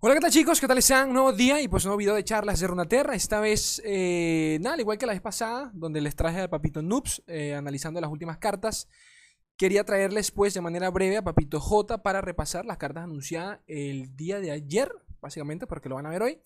[0.00, 0.60] Hola, ¿qué tal chicos?
[0.60, 1.12] ¿Qué tal están?
[1.12, 3.16] Nuevo día y pues nuevo video de charlas de Runaterra.
[3.16, 7.24] Esta vez, eh, nada, igual que la vez pasada, donde les traje al Papito Noobs,
[7.26, 8.88] eh, analizando las últimas cartas.
[9.56, 14.14] Quería traerles pues de manera breve a Papito J para repasar las cartas anunciadas el
[14.14, 14.88] día de ayer,
[15.20, 16.40] básicamente, porque lo van a ver hoy.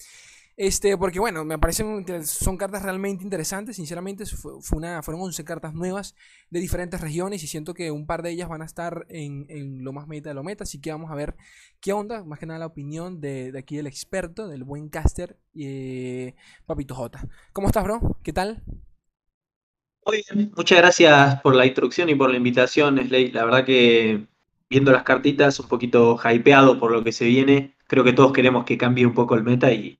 [0.57, 6.15] Este, porque bueno, me parecen, son cartas realmente interesantes, sinceramente fue, fueron 11 cartas nuevas
[6.51, 9.83] de diferentes regiones y siento que un par de ellas van a estar en, en
[9.83, 11.37] lo más meta de lo meta, así que vamos a ver
[11.81, 15.39] qué onda, más que nada la opinión de, de aquí del experto, del buen caster,
[15.55, 16.35] eh,
[16.67, 17.27] Papito J.
[17.53, 18.19] ¿Cómo estás, bro?
[18.23, 18.63] ¿Qué tal?
[20.05, 23.31] Muy bien, muchas gracias por la introducción y por la invitación, Slay.
[23.31, 24.27] La verdad que
[24.69, 28.65] viendo las cartitas, un poquito hypeado por lo que se viene, creo que todos queremos
[28.65, 29.99] que cambie un poco el meta y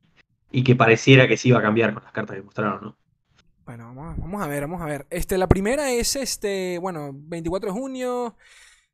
[0.53, 2.97] y que pareciera que sí iba a cambiar con las cartas que mostraron, ¿no?
[3.65, 5.07] Bueno, vamos, a ver, vamos a ver.
[5.09, 8.37] Este, la primera es este, bueno, 24 de junio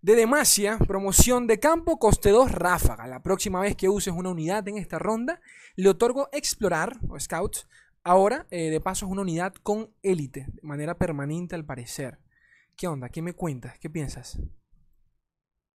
[0.02, 3.06] de Demacia, promoción de campo, coste 2, ráfaga.
[3.06, 5.40] La próxima vez que uses una unidad en esta ronda,
[5.74, 7.66] le otorgo explorar o scouts.
[8.04, 12.18] Ahora, eh, de paso, es una unidad con élite, de manera permanente al parecer.
[12.76, 13.08] ¿Qué onda?
[13.08, 13.78] ¿Qué me cuentas?
[13.78, 14.38] ¿Qué piensas?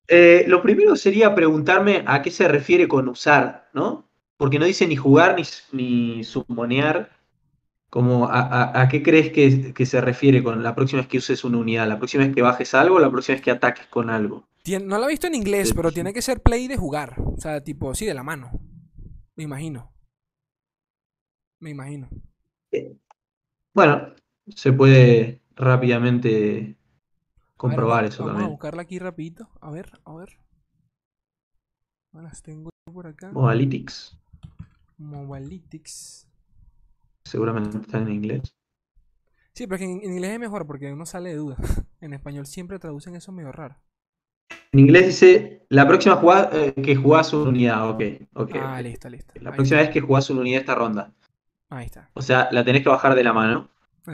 [0.07, 4.12] Eh, lo primero sería preguntarme a qué se refiere con usar, ¿no?
[4.37, 7.11] Porque no dice ni jugar ni, ni sumonear.
[7.89, 11.87] Como a, qué crees que, se refiere con la próxima vez que uses una unidad?
[11.87, 14.47] ¿La próxima vez que bajes algo la próxima vez que ataques con algo?
[14.81, 17.15] no lo he visto en inglés, pero tiene que ser play de jugar.
[17.19, 18.49] O sea, tipo, sí, de la mano.
[19.35, 19.93] Me imagino.
[21.59, 22.09] Me imagino.
[22.71, 22.97] Eh,
[23.73, 24.13] bueno,
[24.47, 26.77] se puede rápidamente
[27.57, 28.35] comprobar eso también.
[28.35, 29.49] Vamos a buscarla aquí rapidito.
[29.61, 30.29] A ver, a ver.
[32.11, 33.31] Las tengo por acá.
[33.31, 34.17] Mobalytics.
[35.03, 36.27] Mobalytics.
[37.23, 38.55] Seguramente está en inglés.
[39.53, 41.57] Sí, pero en, inglés es mejor porque uno sale de duda.
[42.01, 43.77] En español siempre traducen eso medio raro.
[44.73, 48.03] En inglés dice la próxima jugada eh, que jugás una unidad, ok.
[48.33, 49.33] okay ah, listo, listo.
[49.39, 51.13] La próxima vez que jugás una unidad esta ronda.
[51.69, 52.09] Ahí está.
[52.13, 53.69] O sea, la tenés que bajar de la mano.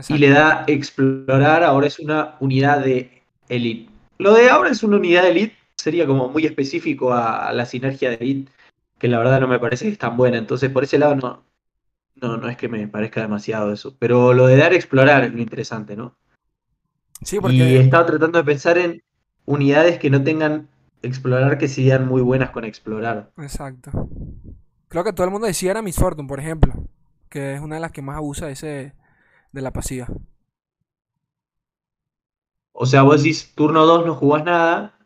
[0.08, 3.90] Y le da explorar, ahora es una unidad de elite.
[4.20, 8.12] Lo de ahora es una unidad de elite, sería como muy específico a, la sinergia
[8.12, 8.52] de elite
[9.00, 10.38] que la verdad no me parece que es tan buena.
[10.38, 11.44] Entonces, por ese lado no,
[12.16, 13.96] no, no es que me parezca demasiado eso.
[13.98, 16.16] Pero lo de dar a explorar es lo interesante, ¿no?
[17.24, 17.56] Sí, porque...
[17.56, 19.02] Y he estado tratando de pensar en
[19.46, 20.70] unidades que no tengan
[21.02, 23.32] explorar que sean muy buenas con explorar.
[23.38, 23.92] Exacto.
[24.90, 26.74] Creo que todo el mundo decía era Miss Fortune, por ejemplo,
[27.30, 28.94] que es una de las que más abusa ese
[29.52, 30.08] de la pasiva.
[32.74, 34.98] O sea, vos decís turno 2 no jugás nada,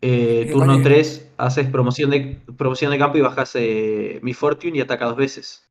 [0.00, 4.80] eh, turno 3 haces promoción de, promoción de campo y bajas eh, mi Fortune y
[4.80, 5.68] ataca dos veces.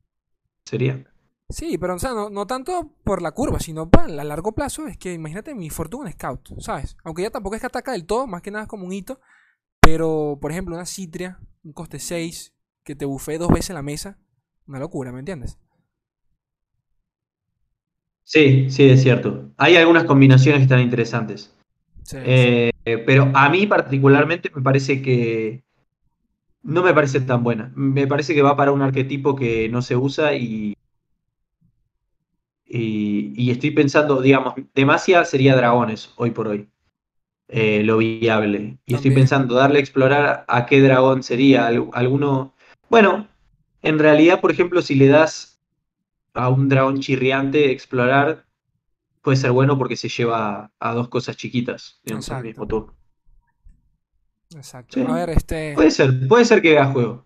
[0.66, 1.06] Sería.
[1.50, 4.88] Sí, pero o sea, no, tanto por la curva, sino para a largo plazo.
[4.88, 6.98] Es que imagínate mi Fortune en Scout, ¿sabes?
[7.04, 9.20] Aunque ya tampoco es que ataca del todo, más que nada es como un hito.
[9.82, 14.20] Pero, por ejemplo, una Citria, un coste 6, que te bufee dos veces la mesa,
[14.68, 15.58] una locura, ¿me entiendes?
[18.24, 19.52] Sí, sí, es cierto.
[19.58, 21.54] Hay algunas combinaciones que están interesantes.
[22.14, 22.72] Eh,
[23.06, 25.64] pero a mí particularmente me parece que
[26.64, 27.72] no me parece tan buena.
[27.76, 30.76] Me parece que va para un arquetipo que no se usa y,
[32.66, 36.68] y, estoy pensando, digamos, Demacia sería dragones hoy por hoy.
[37.48, 38.78] Eh, lo viable.
[38.86, 41.68] Y estoy pensando, darle a explorar a qué dragón sería.
[41.68, 42.54] Alguno.
[42.90, 43.28] Bueno,
[43.82, 45.60] en realidad, por ejemplo, si le das
[46.34, 48.46] a un dragón chirriante explorar,
[49.22, 52.96] puede ser bueno porque se lleva a dos cosas chiquitas, digamos, al mismo turno.
[54.56, 55.00] Exacto.
[55.08, 55.74] A ver, este.
[55.76, 57.26] Puede ser, puede ser que vea juego.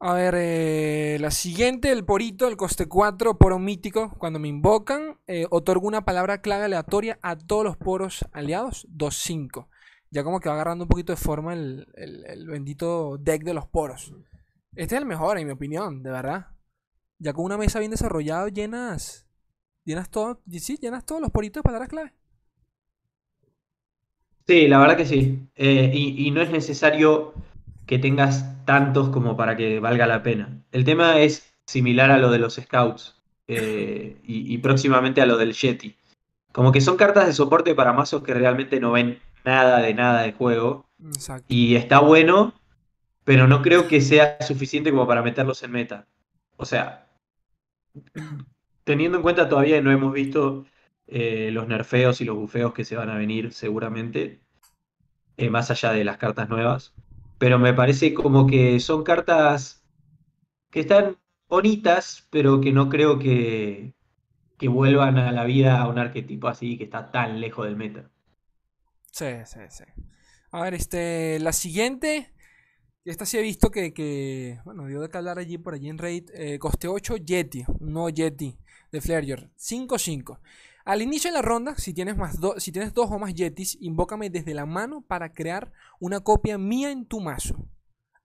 [0.00, 4.12] A ver, eh, la siguiente, el porito, el coste 4, poro mítico.
[4.18, 8.86] Cuando me invocan, eh, otorgo una palabra clave aleatoria a todos los poros aliados.
[8.90, 9.68] 2-5.
[10.10, 13.66] Ya como que va agarrando un poquito de forma el, el, bendito deck de los
[13.66, 14.12] poros.
[14.74, 16.48] Este es el mejor, en mi opinión, de verdad.
[17.18, 19.23] Ya con una mesa bien desarrollada, llenas
[19.84, 22.12] Llenas todo, sí, llenas todos los poritos de palabras clave.
[24.46, 25.46] Sí, la verdad que sí.
[25.54, 27.34] Eh, y, no es necesario
[27.86, 30.62] que tengas tantos como para que valga la pena.
[30.72, 33.14] El tema es similar a lo de los scouts
[33.46, 35.96] eh, y, próximamente a lo del Yeti.
[36.52, 40.22] Como que son cartas de soporte para mazos que realmente no ven nada de nada
[40.22, 40.86] de juego.
[41.04, 41.46] Exacto.
[41.48, 42.54] Y está bueno,
[43.24, 46.06] pero no creo que sea suficiente como para meterlos en meta.
[46.56, 47.06] O sea,
[48.84, 50.66] teniendo en cuenta todavía no hemos visto
[51.06, 54.42] eh, los nerfeos y los bufeos que se van a venir seguramente,
[55.36, 56.94] eh, más allá de las cartas nuevas.
[57.38, 59.84] Pero me parece como que son cartas
[60.70, 63.94] que están bonitas, pero que no creo que,
[64.58, 68.10] que vuelvan a la vida a un arquetipo así que está tan lejos del meta.
[69.12, 69.84] Sí, sí, sí.
[70.50, 72.32] A ver, este, la siguiente
[73.04, 76.30] Esta sí he visto que, bueno, dio de hablar allí por allí en Raid.
[76.34, 78.58] Eh, coste 8 Yeti, nuevo Yeti
[78.94, 79.50] de Flareyor.
[79.58, 80.38] 5-5.
[80.84, 84.30] Al inicio de la ronda, si tienes, más si tienes dos o más Yetis, invócame
[84.30, 87.68] desde la mano para crear una copia mía en tu mazo.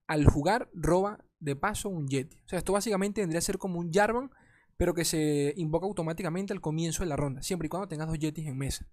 [0.08, 2.38] Al jugar, roba de paso un Yeti.
[2.46, 4.32] O sea, esto básicamente vendría a ser como un Jarvan,
[4.78, 8.20] pero que se invoca automáticamente al comienzo de la ronda, siempre y cuando tengas dos
[8.20, 8.88] Yetis en mesa.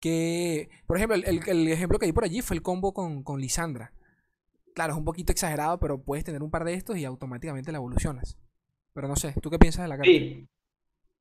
[0.00, 3.92] Que, por ejemplo, el, ejemplo que hay por allí fue el combo con, con Lisandra.
[4.74, 7.78] Claro, es un poquito exagerado, pero puedes tener un par de estos y automáticamente la
[7.78, 8.38] evolucionas.
[8.92, 10.10] Pero no sé, ¿tú qué piensas de la carta?
[10.10, 10.48] Sí,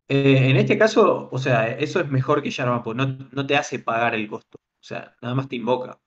[0.07, 3.55] eh, en este caso, o sea, eso es mejor que Jarvan, porque no, no te
[3.55, 4.57] hace pagar el costo.
[4.57, 5.99] O sea, nada más te invoca.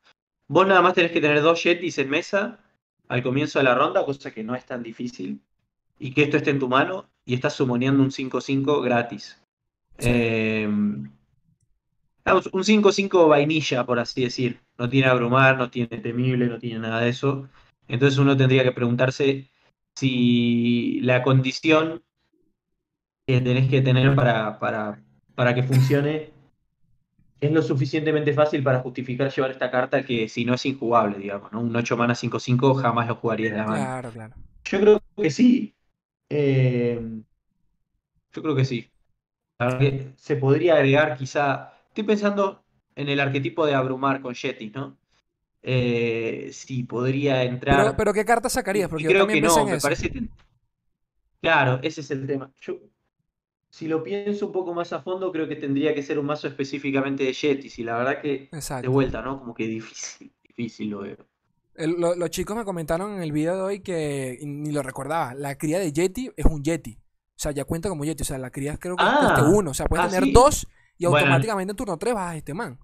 [0.46, 2.60] Vos nada más tenés que tener dos Yetis en mesa
[3.08, 5.40] al comienzo de la ronda, cosa que no es tan difícil.
[5.98, 9.42] Y que esto esté en tu mano y estás sumoneando un 5-5 gratis.
[9.98, 11.10] Em,
[12.52, 14.60] un 5-5 vainilla, por así decir.
[14.78, 17.48] No tiene abrumar, no tiene temible, no tiene nada de eso.
[17.88, 19.50] Entonces uno tendría que preguntarse
[19.96, 22.04] si la condición
[23.28, 25.02] que tenés que tener para, para,
[25.34, 26.30] para que funcione
[27.38, 31.52] es lo suficientemente fácil para justificar llevar esta carta que si no es injugable, digamos,
[31.52, 31.60] ¿no?
[31.60, 33.84] Un 8 mana 5-5 jamás lo jugaría de la mano.
[33.84, 34.34] Claro, claro.
[34.64, 35.74] Yo creo que sí.
[36.30, 36.98] Eh,
[38.32, 38.90] yo creo que sí.
[40.16, 41.74] se podría agregar quizá.
[41.88, 42.64] Estoy pensando
[42.96, 44.96] en el arquetipo de abrumar con Yeti, ¿no?
[45.60, 47.94] Eh, sí, podría entrar.
[47.94, 48.88] Pero, ¿qué carta sacarías?
[48.88, 50.10] Porque creo que no, me parece.
[51.42, 52.50] Claro, ese es el tema.
[52.62, 52.80] Yo
[53.70, 56.48] si lo pienso un poco más a fondo, creo que tendría que ser un mazo
[56.48, 57.78] específicamente de Yetis.
[57.78, 59.38] Y la verdad que de vuelta, ¿no?
[59.40, 61.16] Como que difícil, difícil lo veo.
[61.76, 65.34] los chicos me comentaron en el video de hoy que ni lo recordaba.
[65.34, 66.96] La cría de Yeti es un Yeti.
[66.96, 68.22] O sea, ya cuenta como Yeti.
[68.22, 69.70] O sea, la cría creo que ah, es uno.
[69.70, 70.66] O sea, puedes ah, tener dos
[70.96, 72.78] y automáticamente en turno 3 vas a este man.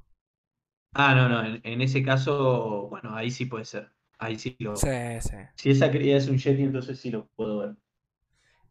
[0.92, 1.58] Ah, no, no.
[1.64, 3.90] En, ese caso, bueno, ahí sí puede ser.
[4.18, 4.76] Ahí sí lo.
[4.76, 4.88] Sí,
[5.20, 5.36] sí.
[5.56, 7.76] Si esa cría es un Yeti, entonces sí lo puedo ver.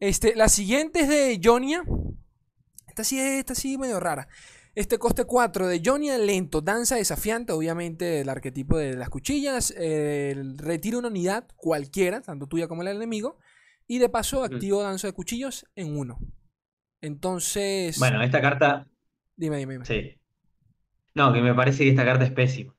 [0.03, 1.81] Este, la siguiente es de Jonia.
[2.89, 4.27] Esta sí, esta sí medio rara.
[4.75, 9.73] Este coste 4 de Jonia lento, danza desafiante, obviamente el arquetipo de las cuchillas.
[9.77, 13.39] retira una unidad cualquiera, tanto tuya como la del enemigo.
[13.87, 16.19] Y de paso activo danza de cuchillos en uno.
[16.99, 17.97] Entonces.
[17.97, 18.85] Bueno, esta carta.
[19.37, 19.85] Dime, dime, dime.
[19.85, 20.19] Sí.
[21.13, 22.75] No, que me parece que esta carta es pésima.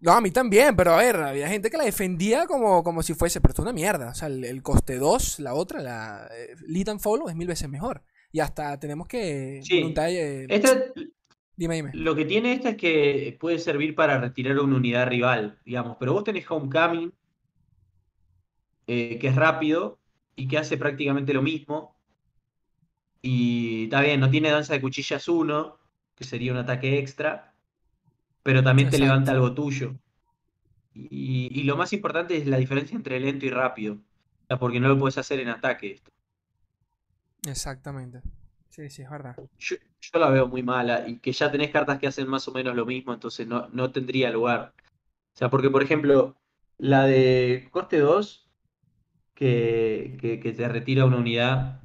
[0.00, 3.14] No, a mí también, pero a ver, había gente que la defendía como, como si
[3.14, 4.10] fuese, pero esto es una mierda.
[4.10, 7.68] O sea, el, coste 2, la otra, la eh, Lead and Follow, es mil veces
[7.68, 8.02] mejor.
[8.30, 9.60] Y hasta tenemos que.
[9.64, 9.94] Sí.
[11.56, 11.90] dime, dime.
[11.94, 15.96] Lo que tiene esta es que puede servir para retirar una unidad rival, digamos.
[15.98, 17.12] Pero vos tenés Homecoming,
[18.86, 19.98] eh, que es rápido
[20.36, 21.96] y que hace prácticamente lo mismo.
[23.20, 25.76] Y está bien, no tiene danza de cuchillas 1,
[26.14, 27.47] que sería un ataque extra
[28.42, 29.94] pero también te levanta algo tuyo.
[30.94, 33.98] Y, lo más importante es la diferencia entre lento y rápido.
[34.58, 36.10] porque no lo puedes hacer en ataque esto.
[37.46, 38.20] Exactamente.
[38.70, 39.36] Sí, sí, es verdad.
[39.58, 39.76] Yo,
[40.14, 42.86] la veo muy mala y que ya tenés cartas que hacen más o menos lo
[42.86, 44.72] mismo, entonces no, no tendría lugar.
[45.34, 46.36] O sea, porque por ejemplo,
[46.78, 48.48] la de coste 2,
[49.34, 51.80] que, que, te retira una unidad,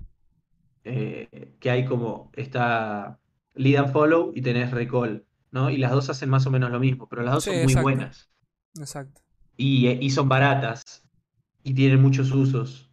[0.83, 3.19] eh, que hay como, está
[3.55, 5.25] lead and follow y tenés recall.
[5.53, 5.69] ¿No?
[5.69, 8.29] Y las dos hacen más o menos lo mismo, pero las dos son muy buenas.
[8.77, 9.21] Exacto.
[9.55, 11.03] Y, y, son baratas
[11.61, 12.89] y tienen muchos usos,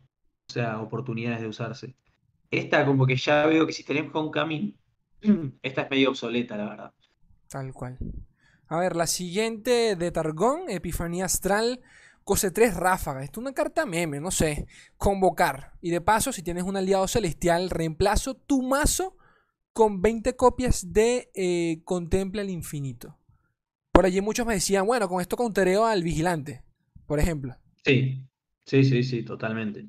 [0.50, 1.96] o sea, oportunidades de usarse.
[2.50, 4.78] Esta como que ya veo que si tenés Homecoming,
[5.62, 6.92] esta es medio obsoleta, la verdad.
[7.48, 7.96] Tal cual.
[8.68, 11.80] A ver, la siguiente de Targón, Epifanía Astral,
[12.24, 13.24] cose 3 ráfaga.
[13.24, 14.66] Esto es una carta meme, no sé.
[14.98, 15.72] Convocar.
[15.80, 19.16] Y de paso, si tienes un aliado celestial, reemplazo tu mazo
[19.72, 23.18] con 20 copias de eh, Contempla el Infinito.
[23.92, 26.62] Por allí muchos me decían, bueno, con esto countereo al Vigilante,
[27.06, 27.56] por ejemplo.
[27.84, 28.24] Sí,
[28.64, 29.88] sí, sí, sí, totalmente.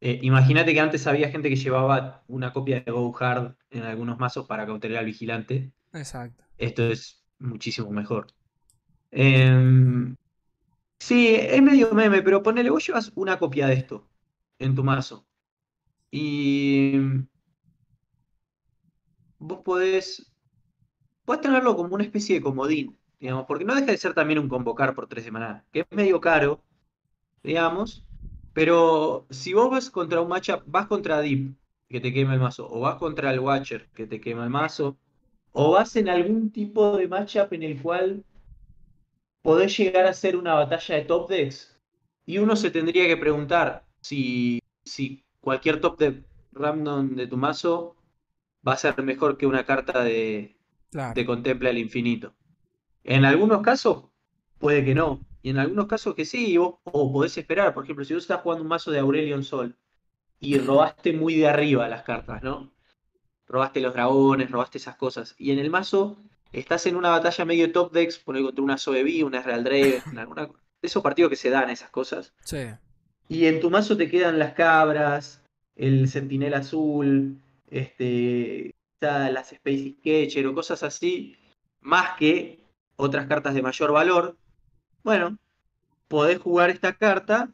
[0.00, 4.18] Eh, imagínate que antes había gente que llevaba una copia de Go Hard en algunos
[4.18, 5.72] mazos para counterear al Vigilante.
[5.92, 6.44] Exacto.
[6.56, 8.28] Esto es muchísimo mejor.
[9.10, 10.16] Em,
[10.98, 14.08] sí, es medio meme, pero ponele, vos llevas una copia de esto
[14.58, 15.26] en tu mazo.
[16.10, 16.92] Y
[19.38, 20.32] vos podés,
[21.24, 24.48] podés tenerlo como una especie de comodín, digamos, porque no deja de ser también un
[24.48, 26.62] convocar por tres semanas, que es medio caro,
[27.42, 28.04] digamos,
[28.52, 31.54] pero si vos vas contra un matchup, vas contra Deep,
[31.88, 34.98] que te quema el mazo, o vas contra el Watcher, que te quema el mazo,
[35.52, 38.24] o vas en algún tipo de matchup en el cual
[39.42, 41.78] podés llegar a ser una batalla de top decks,
[42.26, 47.97] y uno se tendría que preguntar si, si cualquier top de random de tu mazo
[48.66, 50.56] va a ser mejor que una carta de,
[50.90, 52.34] de Contempla el Infinito.
[53.04, 54.04] En algunos casos,
[54.58, 57.74] puede que no, Y en algunos casos que sí, vos o podés esperar.
[57.74, 59.76] Por ejemplo, si vos estás jugando un mazo de Aurelion Sol
[60.40, 62.72] y robaste muy de arriba las cartas, ¿no?
[63.46, 65.34] Robaste los dragones, robaste esas cosas.
[65.38, 66.18] Y en el mazo
[66.52, 70.46] estás en una batalla medio top decks, poner contra una Soevi, una Real Draven, alguna
[70.46, 72.32] de esos partidos que se dan esas cosas.
[72.44, 72.66] Sí.
[73.28, 75.42] Y en tu mazo te quedan las cabras,
[75.76, 81.36] el Sentinela Azul, este, las Space Sketcher o cosas así,
[81.80, 82.64] más que
[82.96, 84.36] otras cartas de mayor valor.
[85.02, 85.38] Bueno,
[86.08, 87.50] podés jugar esta carta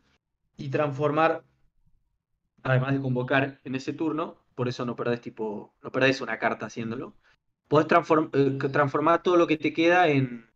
[0.57, 1.45] y transformar,
[2.63, 6.67] además de convocar en ese turno, por eso no perdés tipo, no perdés una carta
[6.67, 7.15] haciéndolo.
[7.69, 7.87] Podés
[8.33, 10.49] eh, transformar todo lo que te queda en,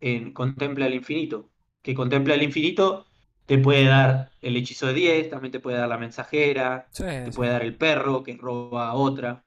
[0.00, 1.48] en Contempla el Infinito.
[1.82, 3.06] Que Contempla el Infinito
[3.46, 7.50] te puede dar el hechizo de 10, también te puede dar la mensajera, te puede
[7.50, 9.44] dar el perro que roba a otra.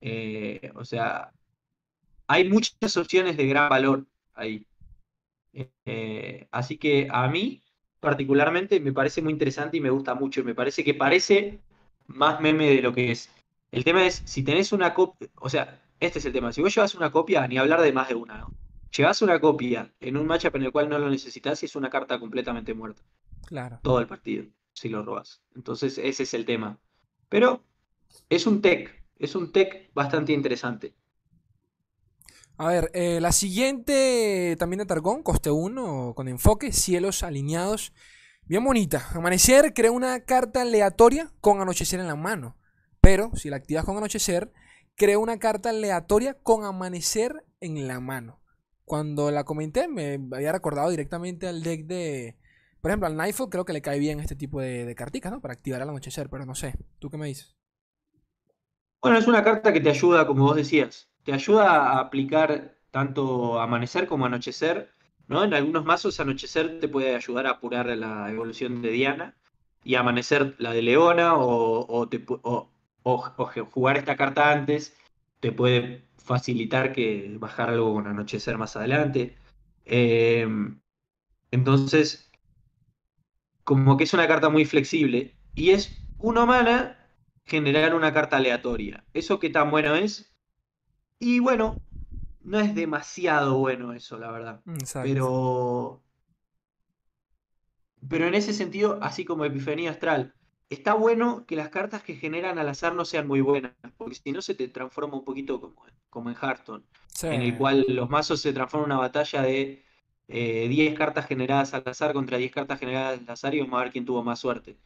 [0.00, 1.32] Eh, o sea,
[2.26, 4.66] hay muchas opciones de gran valor ahí.
[5.52, 7.62] Eh, así que a mí,
[8.00, 10.40] particularmente, me parece muy interesante y me gusta mucho.
[10.40, 11.60] Y me parece que parece
[12.06, 13.30] más meme de lo que es.
[13.70, 16.52] El tema es, si tenés una copia, o sea, este es el tema.
[16.52, 18.54] Si vos llevas una copia, ni hablar de más de una, ¿no?
[18.96, 21.88] Llevas una copia en un matchup en el cual no lo necesitas y es una
[21.88, 23.02] carta completamente muerta.
[23.46, 23.80] Claro.
[23.82, 25.42] Todo el partido, si lo robas.
[25.54, 26.78] Entonces, ese es el tema.
[27.28, 27.64] Pero
[28.28, 30.94] es un tech, es un tech bastante interesante.
[32.58, 37.92] A ver, eh, la siguiente también de Targón, coste 1, con enfoque, cielos alineados.
[38.44, 39.08] Bien bonita.
[39.14, 42.58] Amanecer crea una carta aleatoria con anochecer en la mano.
[43.00, 44.52] Pero si la activas con anochecer,
[44.96, 48.40] crea una carta aleatoria con amanecer en la mano.
[48.84, 52.36] Cuando la comenté, me había recordado directamente al deck de,
[52.82, 55.40] por ejemplo, al Nightfall creo que le cae bien este tipo de, de ¿no?
[55.40, 56.74] Para activar al anochecer, pero no sé.
[56.98, 57.56] ¿Tú qué me dices?
[59.00, 63.60] Bueno, es una carta que te ayuda, como vos decías, te ayuda a aplicar tanto
[63.60, 64.90] amanecer como anochecer,
[65.28, 65.44] ¿no?
[65.44, 69.36] En algunos mazos anochecer te puede ayudar a apurar la evolución de Diana
[69.84, 72.08] y amanecer la de Leona o,
[73.70, 74.96] jugar esta carta antes
[75.38, 79.36] te puede facilitar que bajar algo con anochecer más adelante.
[79.84, 80.80] Em,
[81.52, 82.31] entonces,
[83.64, 86.98] como que es una carta muy flexible y es una mana
[87.44, 89.04] generar una carta aleatoria.
[89.12, 90.32] ¿Eso qué tan bueno es?
[91.18, 91.80] Y bueno,
[92.42, 94.60] no es demasiado bueno eso, la verdad.
[95.02, 96.02] Pero.
[98.08, 100.34] Pero en ese sentido, así como Epifanía Astral,
[100.68, 104.32] está bueno que las cartas que generan al azar no sean muy buenas, porque si
[104.32, 106.84] no se te transforma un poquito como, como en Hearthstone,
[107.22, 109.84] en el cual los mazos se transforman en una batalla de
[110.32, 113.84] 10 eh, cartas generadas al azar contra 10 cartas generadas al azar y vamos a
[113.84, 114.76] ver quién tuvo más suerte.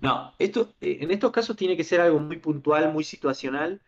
[0.00, 3.80] No, esto, eh, en estos casos tiene que ser algo muy puntual, muy situacional,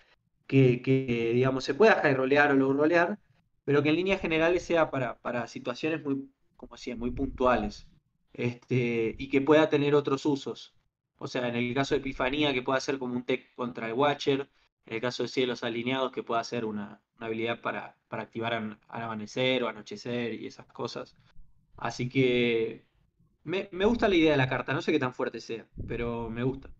[0.47, 3.19] que, digamos, se pueda high rolear o low rolear,
[3.65, 7.87] pero que en líneas generales sea para, para situaciones muy, como decía, muy puntuales.
[8.35, 10.75] Este, y que pueda tener otros usos.
[11.19, 13.95] O sea, en el caso de Epifanía, que pueda ser como un tech contra el
[13.95, 14.49] Watcher,
[14.87, 18.79] en el caso de cielos alineados, que pueda ser una, habilidad para, para activar al
[18.89, 21.17] amanecer o anochecer y esas cosas.
[21.77, 22.85] Así que
[23.45, 26.43] me, gusta la idea de la carta, no sé qué tan fuerte sea, pero me
[26.43, 26.71] gusta.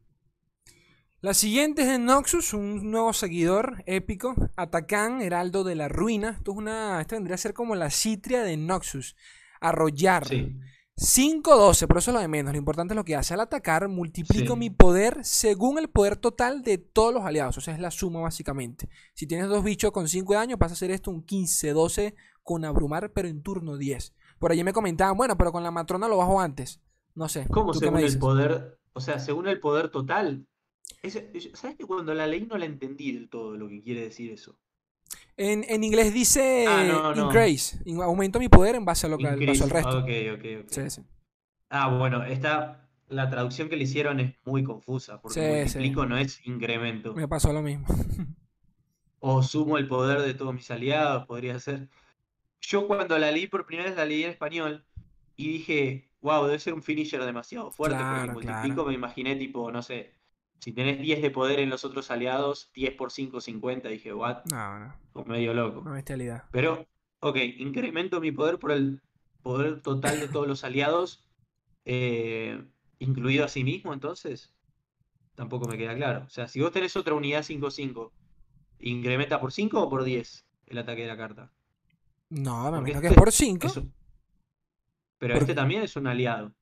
[1.21, 4.35] La siguiente es de Noxus, un nuevo seguidor épico.
[4.57, 6.31] Atacán, Heraldo de la Ruina.
[6.31, 9.17] Esto, es una, esto vendría a ser como la citria de Noxus.
[9.61, 10.27] Arrollar.
[10.27, 10.57] Sí.
[11.03, 12.53] 5-12, pero eso es lo de menos.
[12.53, 13.35] Lo importante es lo que hace.
[13.35, 17.59] Al atacar, multiplico mi poder según el poder total de todos los aliados.
[17.59, 18.89] O sea, es la suma básicamente.
[19.13, 22.65] Si tienes dos bichos con 5 de daño, vas a hacer esto un 15-12 con
[22.65, 24.15] abrumar, pero en turno 10.
[24.39, 26.81] Por allí me comentaban, bueno, pero con la matrona lo bajo antes.
[27.15, 27.47] No sé.
[27.49, 28.79] ¿Cómo según el poder?
[28.93, 30.47] O sea, según el poder total.
[31.55, 34.57] ¿Sabes que cuando la leí no la entendí del todo lo que quiere decir eso?
[35.37, 37.79] En, inglés dice ah, increase.
[38.03, 39.39] Aumento mi poder en base a lo que al
[39.71, 39.99] resto.
[39.99, 41.05] Ok, ok, ok.
[41.71, 46.47] Ah, bueno, esta, la traducción que le hicieron es muy confusa, porque multiplico no es
[46.47, 47.15] incremento.
[47.15, 47.87] Me pasó lo mismo.
[49.21, 51.89] o sumo el poder de todos mis aliados, podría ser.
[52.61, 54.85] Yo cuando la leí por primera vez la leí en español
[55.37, 59.83] y dije, wow, debe ser un finisher demasiado fuerte, porque multiplico me imaginé tipo, no
[59.83, 60.13] sé,
[60.63, 63.89] si tenés 10 de poder en los otros aliados, 10 por 5, 50.
[63.89, 64.45] Dije, what?
[64.45, 65.25] No, no.
[65.25, 65.81] medio loco.
[65.81, 66.45] Una bestialidad.
[66.53, 66.87] Pero,
[67.19, 69.03] ok, incremento mi poder por el
[69.43, 71.29] poder total de todos los aliados,
[71.85, 72.65] eh,
[73.01, 74.55] incluido a sí mismo, entonces.
[75.35, 76.27] Tampoco me queda claro.
[76.27, 78.13] O sea, si vos tenés otra unidad 5-5,
[78.79, 81.53] ¿incrementa por 5 o por 10 el ataque de la carta?
[82.29, 83.69] No, me imagino que es por 5.
[85.19, 86.55] Pero este también es un aliado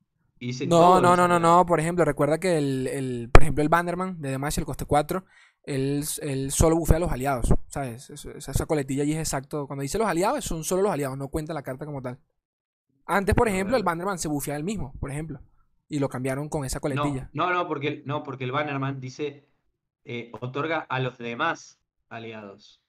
[0.65, 1.67] no, no, no, no, no.
[1.67, 5.25] Por ejemplo, recuerda que el, el por ejemplo, el Bannerman de Demacia, el coste 4,
[5.65, 6.05] él,
[6.51, 7.53] solo bufea a los aliados.
[7.69, 8.11] ¿Sabes?
[8.11, 9.67] Esa, coletilla allí es exacto.
[9.67, 12.19] Cuando dice los aliados, son solo los aliados, no cuenta la carta como tal.
[13.07, 13.83] Antes, por ejemplo, el.
[13.83, 15.41] Bannerman se bufeaba el mismo, por ejemplo.
[15.89, 17.31] Y lo cambiaron con esa coletilla.
[17.33, 19.49] No, no, no, porque, el- no, porque el Bannerman dice
[20.05, 22.83] eh, otorga a los demás aliados.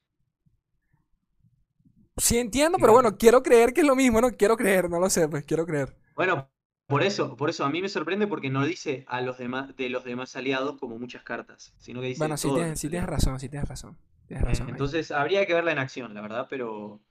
[2.18, 4.32] Sí entiendo, pero bueno, quiero creer que es lo mismo, ¿no?
[4.32, 5.96] Quiero creer, no lo sé, pues quiero creer.
[6.16, 6.50] Bueno,
[6.92, 9.90] por eso, por eso a mí me sorprende porque no dice a los demás, de
[9.90, 13.40] los demás aliados como muchas cartas, sino que dice Bueno, sí tienes, sí tienes razón,
[13.40, 13.98] sí tienes razón.
[14.28, 14.68] Tienes razón.
[14.68, 14.72] ahí.
[14.72, 17.02] entonces habría que verla en acción, la verdad, pero,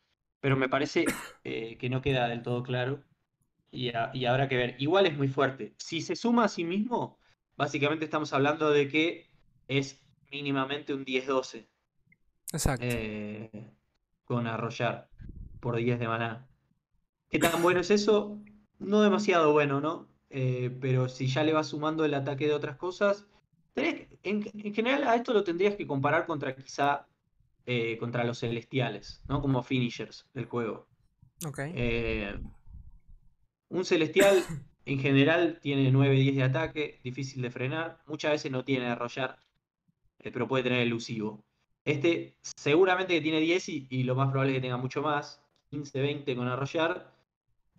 [0.41, 1.07] pero me parece
[1.45, 3.03] eh, que no queda del todo claro
[3.71, 4.77] y, y habrá que ver.
[4.79, 5.75] Igual es muy fuerte.
[5.79, 7.19] Si se suma a sí mismo,
[7.57, 9.31] básicamente estamos hablando de que
[9.69, 11.67] es mínimamente un 10-12
[12.53, 12.85] Exacto.
[12.89, 13.71] eh,
[14.25, 15.09] con arrollar
[15.61, 16.47] por 10 de maná.
[17.29, 18.41] ¿Qué tan bueno es eso?
[18.81, 20.09] No demasiado bueno, ¿no?
[20.31, 23.27] Eh, pero si ya le vas sumando el ataque de otras cosas,
[23.73, 27.07] tenés en, en general a esto lo tendrías que comparar contra quizá
[27.67, 29.41] eh, contra los celestiales, ¿no?
[29.41, 30.89] Como finishers del juego.
[31.47, 31.59] ok.
[31.75, 32.35] Eh,
[33.69, 34.43] un celestial
[34.87, 39.39] en general tiene 9-10 de ataque, difícil de frenar, muchas veces no tiene arrollar,
[40.19, 41.45] eh, pero puede tener elusivo.
[41.85, 45.41] Este seguramente que tiene 10 y, y lo más probable es que tenga mucho más,
[45.71, 47.15] 15-20 con arrollar,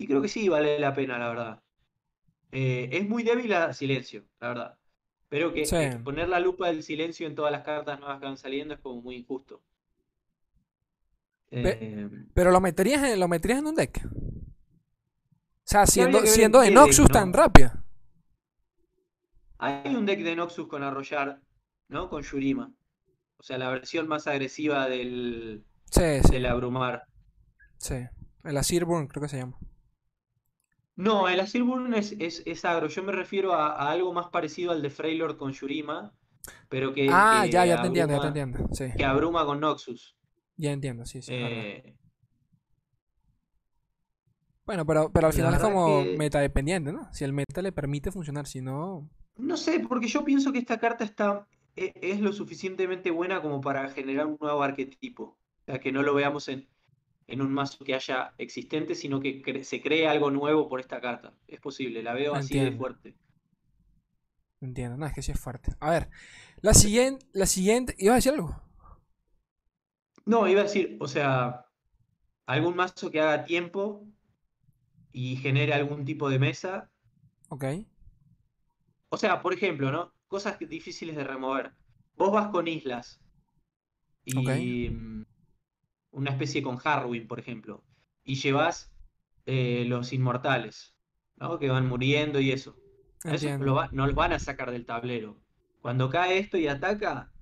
[0.03, 1.63] y creo que sí vale la pena, la verdad.
[2.51, 4.77] Eh, es muy débil a silencio, la verdad.
[5.29, 5.77] Pero que, Sí.
[6.03, 9.01] poner la lupa del silencio en todas las cartas nuevas que van saliendo es como
[9.01, 9.61] muy injusto.
[11.51, 14.01] Eh, Pero lo meterías en, lo meterías en un deck.
[14.05, 14.09] O
[15.63, 17.13] sea, siendo, en siendo deck, Noxus ¿no?
[17.13, 17.83] tan rápida.
[19.59, 21.41] Hay un deck de Noxus con arrollar,
[21.87, 22.09] ¿no?
[22.09, 22.73] Con Yurima.
[23.37, 27.07] O sea, la versión más agresiva del, Sí, sí, del abrumar.
[27.77, 27.95] sí.
[28.43, 29.57] El Asirburn creo que se llama.
[31.01, 32.87] No, el Asirburn es, es, es agro.
[32.87, 36.13] Yo me refiero a, a algo más parecido al de Freylord con Yurima,
[36.69, 38.69] pero que, Ah, que ya, ya te entiendo, ya te abruma- entiendo.
[38.73, 40.15] Sí, Que abruma con Noxus.
[40.57, 41.31] ya entiendo, sí, sí.
[41.33, 41.95] Eh,
[44.65, 47.11] Bueno, pero, pero al final es como que- meta dependiente, ¿no?
[47.13, 49.09] Si el meta le permite funcionar, si no.
[49.37, 53.59] no sé, porque yo pienso que esta carta está, e- es lo suficientemente buena como
[53.59, 55.23] para generar un nuevo arquetipo.
[55.23, 56.67] O sea, que no lo veamos en,
[57.31, 61.01] en un mazo que haya existente, sino que cre- se cree algo nuevo por esta
[61.01, 61.33] carta.
[61.47, 63.17] Es posible, la veo así de fuerte.
[64.61, 65.73] Entiendo, no, es que sí es fuerte.
[65.79, 66.09] A ver,
[66.61, 68.61] la siguiente, la siguiente, ¿ibas a decir algo?
[70.25, 71.65] No, iba a decir, o sea,
[72.47, 74.07] algún mazo que haga tiempo
[75.13, 76.91] y genere algún tipo de mesa.
[77.49, 77.63] Ok,
[79.09, 80.11] O sea, por ejemplo, ¿no?
[80.27, 81.73] Cosas difíciles de remover.
[82.17, 83.21] Vos vas con islas
[84.25, 85.20] y mm,
[86.11, 87.83] una especie con Harrowing, por ejemplo,
[88.23, 88.93] y llevas
[89.45, 90.95] eh, los inmortales,
[91.37, 91.59] ¿no?
[91.59, 92.79] Que van muriendo y eso.
[93.65, 95.41] Lo va- no los van a sacar del tablero.
[95.81, 97.33] Cuando cae esto y ataca,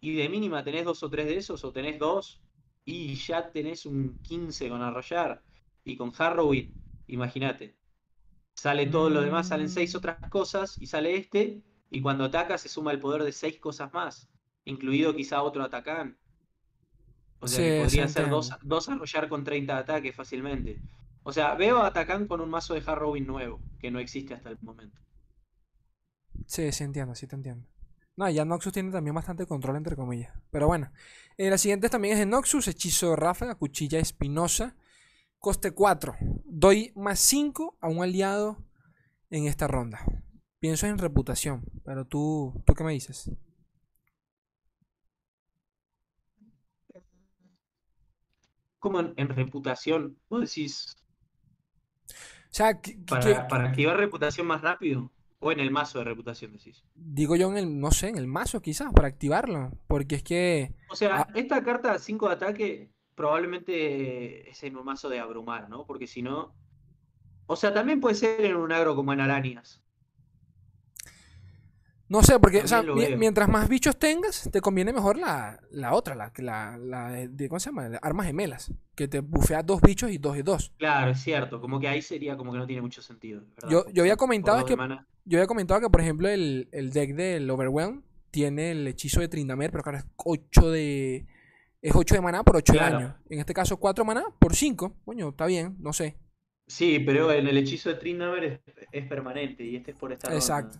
[0.00, 2.42] y de mínima tenés dos o tres de esos, o tenés dos,
[2.84, 5.42] y ya tenés un 15 con arrollar,
[5.84, 6.74] y con Harrowing,
[7.08, 7.76] imagínate.
[8.54, 9.98] Sale todo lo demás, salen seis Mm.
[9.98, 13.92] otras cosas, y sale este, y cuando ataca se suma el poder de seis cosas
[13.92, 14.28] más,
[14.64, 16.18] incluido quizá otro atacán.
[17.44, 20.80] O sea que Sí, sí, podría ser dos, dos arrollar con 30 de ataque fácilmente.
[21.22, 24.50] O sea, veo a Atacán con un mazo de Harrowing nuevo, que no existe hasta
[24.50, 24.98] el momento.
[26.46, 27.66] Sí, sí entiendo, sí te entiendo.
[28.16, 30.32] No, ya Noxus tiene también bastante control, entre comillas.
[30.50, 30.92] Pero bueno,
[31.36, 34.76] eh, la siguiente también es de Noxus, hechizo de ráfaga, cuchilla espinosa,
[35.38, 36.14] coste 4.
[36.44, 38.64] Doy más 5 a un aliado
[39.30, 40.00] en esta ronda.
[40.60, 43.30] Pienso en reputación, pero tú, ¿tú qué me dices?
[48.84, 50.94] Como en, en reputación, vos decís,
[52.10, 52.12] O
[52.50, 56.04] sea, que- que- que- para, para activar reputación más rápido, o en el mazo de
[56.04, 56.84] reputación decís.
[56.94, 59.70] digo yo en el, no sé, en el mazo quizás, para activarlo.
[59.86, 61.28] Porque es que, O sea, Ah.
[61.34, 65.86] esta carta 5 de ataque probablemente es en un mazo de abrumar, ¿no?
[65.86, 66.54] Porque si no...
[67.46, 69.82] O sea, también puede ser en un agro como en arañas.
[72.08, 76.14] No sé, porque, o sea, mientras más bichos tengas, te conviene mejor la, la otra,
[76.14, 77.88] la, la, la de, ¿cómo se llama?
[77.88, 80.72] La armas gemelas, que te bufea dos bichos y dos y dos.
[80.78, 83.68] Claro, es cierto, como que ahí sería como que no tiene mucho sentido, ¿verdad?
[83.70, 84.76] Yo, yo había comentado que.
[85.26, 89.28] Yo había comentado que, por ejemplo, el, el deck del Overwhelm tiene el hechizo de
[89.28, 91.26] Trindamer, pero claro, es 8 de.
[91.80, 92.98] Es 8 de maná por 8 Claro.
[92.98, 93.16] de daño.
[93.30, 94.96] En este caso, 4 maná por 5.
[95.04, 96.16] Coño, está bien, no sé.
[96.66, 98.60] Sí, pero en el hechizo de Trindamer es,
[98.92, 100.32] es permanente y este es por esta.
[100.34, 100.78] Exacto.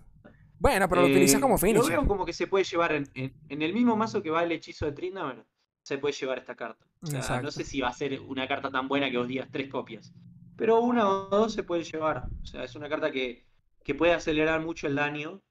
[0.59, 1.91] Bueno, pero lo Eh, utilizas como Lo finisher.
[1.91, 4.53] veo como que se puede llevar en, en- en el mismo mazo que va el
[4.53, 5.45] hechizo de Trindamer,
[5.83, 6.87] se puede llevar esta carta.
[7.03, 9.49] O sea, no sé si va a ser una carta tan buena que vos digas
[9.51, 10.13] tres copias.
[10.57, 12.29] Pero una o dos se puede llevar.
[12.43, 13.45] O sea, es una carta que,
[13.83, 15.43] que puede acelerar mucho el daño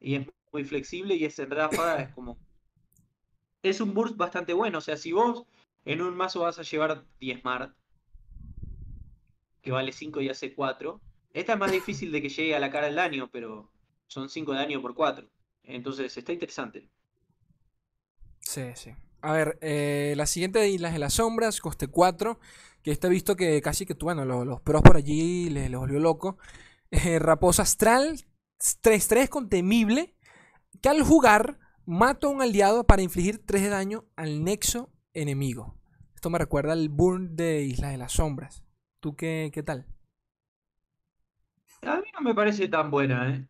[0.00, 2.38] y es muy flexible y es en ráfaga, es como.
[3.62, 4.78] Es un burst bastante bueno.
[4.78, 5.44] O sea, si vos
[5.84, 7.76] en un mazo vas a llevar 10 Mart,
[9.62, 11.00] que vale 5 y hace 4.
[11.32, 13.70] Esta es más difícil de que llegue a la cara del daño, pero
[14.06, 15.28] son 5 de daño por 4.
[15.64, 16.88] Entonces está interesante.
[18.40, 18.94] Sí, sí.
[19.22, 22.38] A ver, eh, la siguiente de Islas de las Sombras, coste 4.
[22.82, 25.98] Que está visto que casi que, bueno, los, los pros por allí les, les volvió
[25.98, 26.38] loco.
[26.90, 28.24] Eh, Raposa Astral,
[28.60, 30.14] 3-3 con temible.
[30.80, 35.76] Que al jugar mata a un aliado para infligir 3 de daño al nexo enemigo.
[36.14, 38.64] Esto me recuerda al burn de Islas de las Sombras.
[39.00, 39.86] ¿Tú qué, qué tal?
[41.82, 43.48] A mí no me parece tan buena, ¿eh?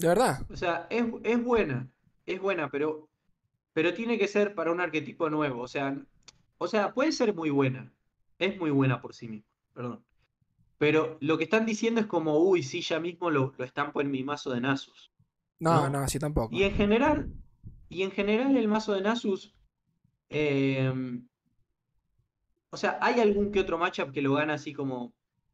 [0.00, 0.46] ¿De verdad?
[0.50, 1.86] O sea, es, es buena,
[2.24, 3.10] es buena, pero,
[3.74, 5.60] pero tiene que ser para un arquetipo nuevo.
[5.60, 5.94] O sea,
[6.56, 7.92] o sea, puede ser muy buena.
[8.38, 10.02] Es muy buena por sí misma, perdón.
[10.78, 14.10] Pero lo que están diciendo es como, uy, sí, ya mismo lo, lo estampo en
[14.10, 15.12] mi mazo de Nasus.
[15.58, 15.90] No, ¿no?
[15.90, 16.54] no, así tampoco.
[16.56, 17.30] Y en general,
[17.90, 19.54] y en general el mazo de Nasus,
[20.30, 20.90] eh,
[22.70, 25.12] o sea, hay algún que otro matchup que lo gana así como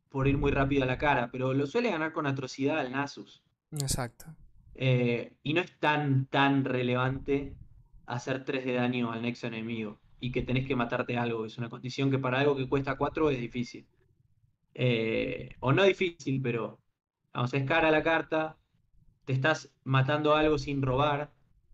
[0.08, 3.42] por ir muy rápido a la cara, pero lo suele ganar con atrocidad al Nasus.
[3.72, 4.26] Exacto.
[4.74, 7.56] Eh, y no es tan, tan relevante
[8.06, 11.46] hacer 3 de daño al nexo enemigo y que tenés que matarte algo.
[11.46, 13.86] Es una condición que para algo que cuesta 4 es difícil.
[14.74, 16.80] Eh, o no difícil, pero
[17.32, 18.58] vamos, es cara la carta,
[19.24, 21.32] te estás matando algo sin robar,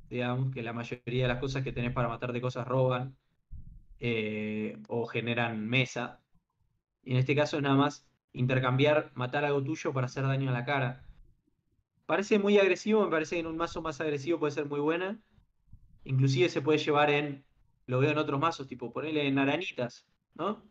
[0.08, 3.16] digamos, que la mayoría de las cosas que tenés para matarte cosas roban
[4.00, 6.20] eh, o generan mesa.
[7.04, 10.52] Y en este caso es nada más intercambiar, matar algo tuyo para hacer daño a
[10.52, 11.04] la cara.
[12.06, 15.20] Parece muy agresivo, me parece que en un mazo más agresivo puede ser muy buena.
[16.04, 17.44] Inclusive se puede llevar en,
[17.86, 20.62] lo veo en otros mazos, tipo ponerle en arañitas, ¿no?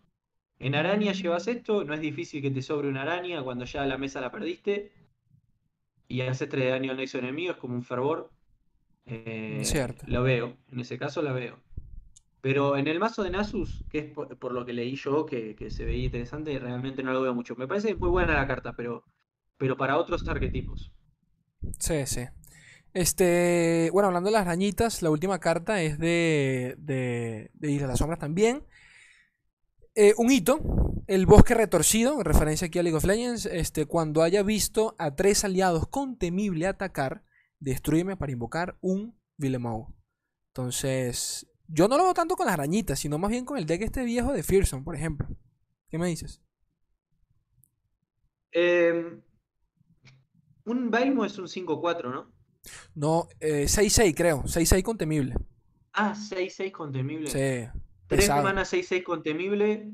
[0.59, 3.97] En araña llevas esto, no es difícil que te sobre una araña cuando ya la
[3.97, 4.91] mesa la perdiste.
[6.07, 8.29] Y haces 3 de daño al nexo enemigo, es como un fervor.
[9.05, 10.03] Eh, Cierto.
[10.07, 11.57] Lo veo, en ese caso la veo.
[12.41, 15.55] Pero en el mazo de Nasus, que es por, por lo que leí yo, que,
[15.55, 17.55] que se veía interesante, realmente no lo veo mucho.
[17.55, 19.03] Me parece muy buena la carta, pero,
[19.57, 20.91] pero para otros arquetipos.
[21.79, 22.21] Sí, sí.
[22.93, 27.99] Este, bueno, hablando de las arañitas, la última carta es de, de, de Isla las
[27.99, 28.65] Sombras también.
[29.95, 30.59] Eh, un hito,
[31.07, 35.15] el bosque retorcido, en referencia aquí a League of Legends, este, cuando haya visto a
[35.15, 37.23] tres aliados con temible atacar,
[37.59, 39.93] destruyeme para invocar un Villemau.
[40.47, 43.81] Entonces, yo no lo veo tanto con las arañitas, sino más bien con el deck
[43.81, 45.27] este viejo de Fearsome, por ejemplo.
[45.89, 46.41] ¿Qué me dices?
[48.53, 49.21] Eh,
[50.65, 52.31] un Bailmo es un 5-4, ¿no?
[52.95, 55.35] No, eh, 6-6 creo, 6-6 con temible.
[55.93, 57.27] Ah, 6-6 con temible.
[57.27, 57.67] Sí,
[58.07, 58.43] 3 pesado.
[58.43, 59.91] mana 6-6 con temible,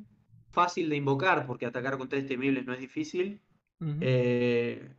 [0.51, 3.41] fácil de invocar, porque atacar con 3 temibles no es difícil.
[3.79, 3.97] Ujú.
[4.01, 4.93] Eh,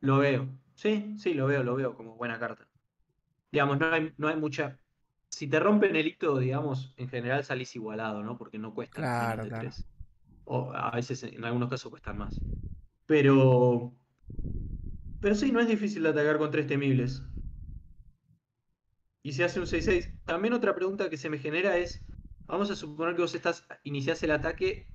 [0.00, 0.48] lo veo.
[0.74, 2.66] Sí, sí, lo veo, lo veo como buena carta.
[3.50, 4.78] Digamos, no hay, no hay mucha.
[5.28, 8.36] Si te rompen el hito, digamos, en general salís igualado, ¿no?
[8.36, 9.70] Porque no cuestan Claro, claro.
[9.70, 9.86] 3.
[10.44, 12.40] O a veces, en algunos casos, cuestan más.
[13.06, 13.92] Pero.
[15.20, 17.22] Pero sí, no es difícil de atacar con 3 temibles.
[19.22, 20.08] Y se hace un 6-6.
[20.24, 22.04] También otra pregunta que se me genera es.
[22.46, 24.86] Vamos a suponer que vos estás, iniciás el ataque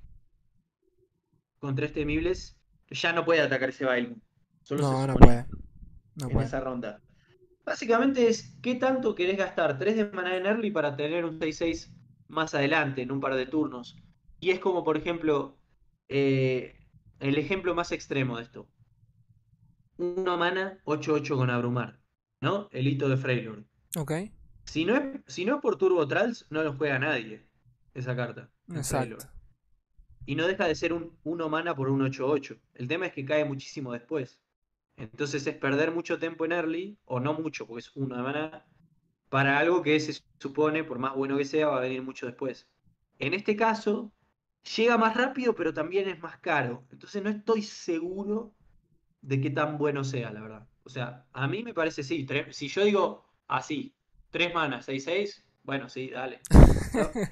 [1.58, 2.58] con 3 temibles.
[2.90, 4.16] Ya no puede atacar ese baile.
[4.62, 5.46] Solo No, no puede.
[6.16, 6.46] No en puede.
[6.46, 7.02] esa ronda.
[7.64, 11.94] Básicamente es qué tanto querés gastar 3 de mana en early para tener un 6-6
[12.28, 13.96] más adelante, en un par de turnos.
[14.40, 15.60] Y es como, por ejemplo,
[16.08, 16.74] eh,
[17.20, 18.71] el ejemplo más extremo de esto.
[20.02, 22.00] Una mana 8-8 con abrumar,
[22.40, 22.68] ¿no?
[22.72, 23.64] El hito de Freylord.
[23.96, 24.12] Ok,
[24.64, 27.46] Si no es, si no es por Turbo Trals, no lo juega nadie
[27.94, 28.50] esa carta.
[28.88, 29.22] Freylord.
[29.22, 29.28] exacto.
[30.24, 32.60] Y no deja de ser un 1 mana por un 8-8.
[32.74, 34.40] El tema es que cae muchísimo después.
[34.96, 38.66] Entonces es perder mucho tiempo en early, o no mucho, porque es 1 de mana,
[39.28, 42.68] para algo que se supone, por más bueno que sea, va a venir mucho después.
[43.18, 44.12] En este caso,
[44.76, 46.86] llega más rápido, pero también es más caro.
[46.90, 48.54] Entonces no estoy seguro
[49.22, 50.68] de qué tan bueno sea, la verdad.
[50.84, 52.26] O sea, a mí me parece sí.
[52.26, 53.96] tres- si yo digo así,
[54.30, 56.46] 3 manas, 6-6, bueno, sí, dale.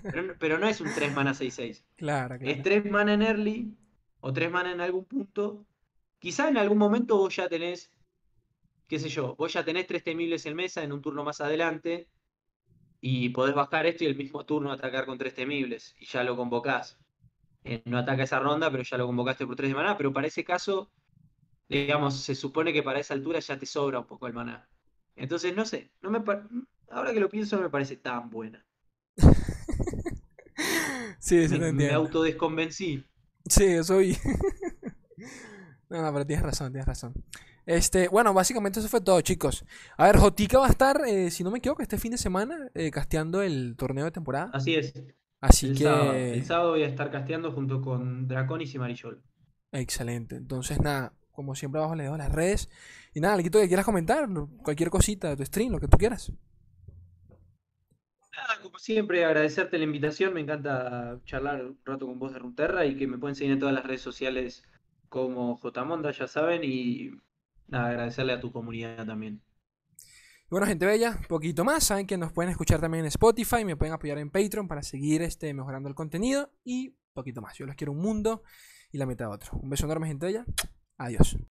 [0.08, 1.86] Pero, no- pero no es un 3 manas 6-6.
[1.96, 2.62] Claro, Es claro.
[2.62, 3.78] 3 mana en early
[4.20, 5.66] o 3 mana en algún punto.
[6.18, 7.92] Quizá en algún momento vos ya tenés,
[8.88, 12.10] qué sé yo, vos ya tenés 3 temibles en mesa en un turno más adelante
[13.00, 16.36] y podés bajar esto y el mismo turno atacar con 3 temibles y ya lo
[16.36, 17.00] convocás.
[17.64, 19.96] Eh, no ataca esa ronda, pero ya lo convocaste por 3 de maná.
[19.96, 20.92] Pero para ese caso,
[21.70, 24.68] digamos, se supone que para esa altura ya te sobra un poco el maná.
[25.16, 26.22] Entonces, no sé, no me
[26.90, 28.64] ahora que lo pienso no me parece tan buena.
[31.18, 33.04] Sí, sí, Me, lo me autodesconvencí.
[33.46, 34.16] Sí, eso vi.
[35.88, 37.12] No, no, pero tienes razón, tienes razón.
[37.66, 39.64] Este, bueno, básicamente eso fue todo, chicos.
[39.96, 42.70] A ver, Jotica va a estar, eh, si no me equivoco, este fin de semana
[42.74, 44.50] eh, casteando el torneo de temporada.
[44.52, 44.94] Así es.
[45.40, 45.84] Así El que.
[45.84, 46.12] sábado.
[46.14, 49.20] El sábado voy a estar casteando junto con Draconis y Marillol.
[49.72, 50.36] Excelente.
[50.36, 52.68] Entonces, nada, como siempre abajo le dejo las redes.
[53.14, 54.28] Y nada, le quito que quieras comentar,
[54.62, 56.32] cualquier cosita de tu stream, lo que tú quieras.
[58.36, 60.34] Nada, como siempre, agradecerte la invitación.
[60.34, 63.58] Me encanta charlar un rato con vos de Runterra y que me pueden seguir en
[63.58, 64.62] todas las redes sociales
[65.08, 66.62] como JMonda, ya saben.
[66.62, 67.10] Y
[67.68, 69.42] nada, agradecerle a tu comunidad también.
[70.50, 71.84] Bueno, gente bella, poquito más.
[71.84, 75.22] Saben que nos pueden escuchar también en Spotify, me pueden apoyar en Patreon para seguir
[75.22, 77.56] este, mejorando el contenido y poquito más.
[77.56, 78.42] Yo les quiero un mundo
[78.92, 79.58] y la meta otro.
[79.58, 80.44] Un beso enorme, gente bella.
[81.00, 81.40] Adiós.